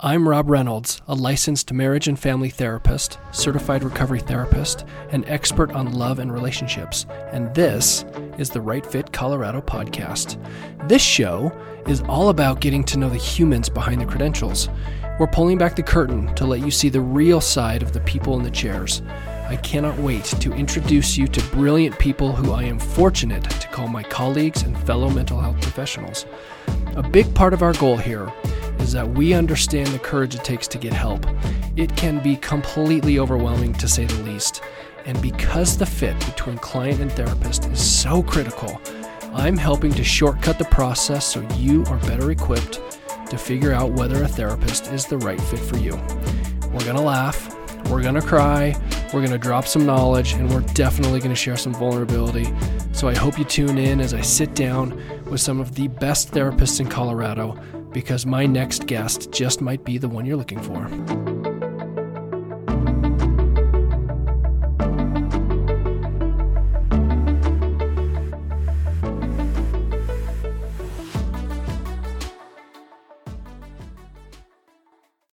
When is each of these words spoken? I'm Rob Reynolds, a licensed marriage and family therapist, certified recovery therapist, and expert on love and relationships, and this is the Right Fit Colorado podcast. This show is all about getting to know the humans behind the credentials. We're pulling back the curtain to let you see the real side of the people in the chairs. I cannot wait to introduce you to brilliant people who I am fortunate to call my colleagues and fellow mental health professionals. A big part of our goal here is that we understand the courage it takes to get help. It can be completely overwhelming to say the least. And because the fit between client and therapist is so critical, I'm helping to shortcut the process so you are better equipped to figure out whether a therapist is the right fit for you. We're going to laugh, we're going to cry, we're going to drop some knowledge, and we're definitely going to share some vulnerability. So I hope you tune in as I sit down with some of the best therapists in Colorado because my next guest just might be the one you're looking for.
I'm 0.00 0.28
Rob 0.28 0.48
Reynolds, 0.48 1.02
a 1.08 1.14
licensed 1.16 1.72
marriage 1.72 2.06
and 2.06 2.16
family 2.16 2.50
therapist, 2.50 3.18
certified 3.32 3.82
recovery 3.82 4.20
therapist, 4.20 4.84
and 5.10 5.24
expert 5.26 5.72
on 5.72 5.92
love 5.92 6.20
and 6.20 6.32
relationships, 6.32 7.04
and 7.32 7.52
this 7.52 8.04
is 8.38 8.48
the 8.48 8.60
Right 8.60 8.86
Fit 8.86 9.12
Colorado 9.12 9.60
podcast. 9.60 10.38
This 10.88 11.02
show 11.02 11.50
is 11.88 12.02
all 12.02 12.28
about 12.28 12.60
getting 12.60 12.84
to 12.84 12.96
know 12.96 13.10
the 13.10 13.16
humans 13.16 13.68
behind 13.68 14.00
the 14.00 14.06
credentials. 14.06 14.68
We're 15.18 15.26
pulling 15.26 15.58
back 15.58 15.74
the 15.74 15.82
curtain 15.82 16.32
to 16.36 16.46
let 16.46 16.60
you 16.60 16.70
see 16.70 16.90
the 16.90 17.00
real 17.00 17.40
side 17.40 17.82
of 17.82 17.92
the 17.92 18.00
people 18.02 18.36
in 18.36 18.44
the 18.44 18.52
chairs. 18.52 19.02
I 19.48 19.56
cannot 19.56 19.98
wait 19.98 20.26
to 20.26 20.52
introduce 20.52 21.18
you 21.18 21.26
to 21.26 21.42
brilliant 21.50 21.98
people 21.98 22.32
who 22.32 22.52
I 22.52 22.62
am 22.62 22.78
fortunate 22.78 23.50
to 23.50 23.68
call 23.68 23.88
my 23.88 24.04
colleagues 24.04 24.62
and 24.62 24.78
fellow 24.86 25.10
mental 25.10 25.40
health 25.40 25.60
professionals. 25.60 26.24
A 26.94 27.02
big 27.02 27.34
part 27.34 27.52
of 27.52 27.62
our 27.62 27.72
goal 27.72 27.96
here 27.96 28.32
is 28.88 28.94
that 28.94 29.06
we 29.06 29.34
understand 29.34 29.86
the 29.88 29.98
courage 29.98 30.34
it 30.34 30.42
takes 30.42 30.66
to 30.66 30.78
get 30.78 30.94
help. 30.94 31.26
It 31.76 31.94
can 31.94 32.22
be 32.22 32.36
completely 32.36 33.18
overwhelming 33.18 33.74
to 33.74 33.86
say 33.86 34.06
the 34.06 34.22
least. 34.22 34.62
And 35.04 35.20
because 35.20 35.76
the 35.76 35.84
fit 35.84 36.18
between 36.20 36.56
client 36.56 36.98
and 36.98 37.12
therapist 37.12 37.66
is 37.66 37.84
so 37.86 38.22
critical, 38.22 38.80
I'm 39.34 39.58
helping 39.58 39.92
to 39.92 40.02
shortcut 40.02 40.58
the 40.58 40.64
process 40.64 41.26
so 41.26 41.46
you 41.56 41.84
are 41.88 41.98
better 41.98 42.30
equipped 42.30 42.80
to 43.28 43.36
figure 43.36 43.74
out 43.74 43.92
whether 43.92 44.22
a 44.22 44.28
therapist 44.28 44.90
is 44.90 45.04
the 45.04 45.18
right 45.18 45.38
fit 45.38 45.60
for 45.60 45.76
you. 45.76 45.94
We're 46.72 46.86
going 46.86 46.96
to 46.96 47.02
laugh, 47.02 47.54
we're 47.90 48.00
going 48.00 48.14
to 48.14 48.22
cry, 48.22 48.74
we're 49.12 49.20
going 49.20 49.32
to 49.32 49.38
drop 49.38 49.66
some 49.66 49.84
knowledge, 49.84 50.32
and 50.32 50.48
we're 50.48 50.62
definitely 50.72 51.18
going 51.18 51.28
to 51.28 51.36
share 51.36 51.58
some 51.58 51.74
vulnerability. 51.74 52.50
So 52.92 53.06
I 53.06 53.14
hope 53.14 53.38
you 53.38 53.44
tune 53.44 53.76
in 53.76 54.00
as 54.00 54.14
I 54.14 54.22
sit 54.22 54.54
down 54.54 54.98
with 55.26 55.42
some 55.42 55.60
of 55.60 55.74
the 55.74 55.88
best 55.88 56.32
therapists 56.32 56.80
in 56.80 56.88
Colorado 56.88 57.60
because 57.92 58.26
my 58.26 58.46
next 58.46 58.86
guest 58.86 59.30
just 59.32 59.60
might 59.60 59.84
be 59.84 59.98
the 59.98 60.08
one 60.08 60.26
you're 60.26 60.36
looking 60.36 60.60
for. 60.60 61.17